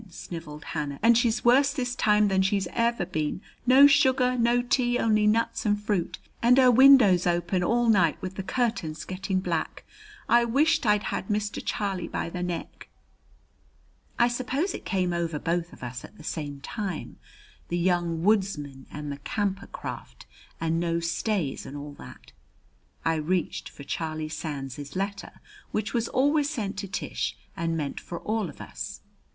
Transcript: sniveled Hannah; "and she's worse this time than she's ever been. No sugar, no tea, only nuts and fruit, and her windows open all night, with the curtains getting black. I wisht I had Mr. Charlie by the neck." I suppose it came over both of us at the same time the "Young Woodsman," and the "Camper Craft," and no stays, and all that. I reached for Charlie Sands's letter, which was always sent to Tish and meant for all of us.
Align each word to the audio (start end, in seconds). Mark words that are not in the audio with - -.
sniveled 0.09 0.63
Hannah; 0.63 0.97
"and 1.03 1.15
she's 1.15 1.45
worse 1.45 1.71
this 1.73 1.95
time 1.95 2.27
than 2.27 2.41
she's 2.41 2.67
ever 2.73 3.05
been. 3.05 3.39
No 3.67 3.85
sugar, 3.85 4.35
no 4.35 4.63
tea, 4.63 4.97
only 4.97 5.27
nuts 5.27 5.63
and 5.63 5.79
fruit, 5.79 6.17
and 6.41 6.57
her 6.57 6.71
windows 6.71 7.27
open 7.27 7.63
all 7.63 7.87
night, 7.87 8.19
with 8.19 8.33
the 8.33 8.41
curtains 8.41 9.05
getting 9.05 9.39
black. 9.41 9.83
I 10.27 10.43
wisht 10.43 10.87
I 10.87 10.97
had 10.97 11.27
Mr. 11.27 11.61
Charlie 11.63 12.07
by 12.07 12.31
the 12.31 12.41
neck." 12.41 12.89
I 14.17 14.27
suppose 14.27 14.73
it 14.73 14.85
came 14.85 15.13
over 15.13 15.37
both 15.37 15.71
of 15.71 15.83
us 15.83 16.03
at 16.03 16.17
the 16.17 16.23
same 16.23 16.61
time 16.61 17.17
the 17.67 17.77
"Young 17.77 18.23
Woodsman," 18.23 18.87
and 18.89 19.11
the 19.11 19.17
"Camper 19.19 19.67
Craft," 19.67 20.25
and 20.59 20.79
no 20.79 20.99
stays, 20.99 21.63
and 21.63 21.77
all 21.77 21.93
that. 21.99 22.31
I 23.05 23.13
reached 23.17 23.69
for 23.69 23.83
Charlie 23.83 24.29
Sands's 24.29 24.95
letter, 24.95 25.41
which 25.71 25.93
was 25.93 26.07
always 26.07 26.49
sent 26.49 26.75
to 26.77 26.87
Tish 26.87 27.37
and 27.55 27.77
meant 27.77 27.99
for 27.99 28.19
all 28.21 28.49
of 28.49 28.59
us. 28.59 29.01